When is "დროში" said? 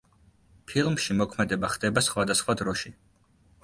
2.65-2.99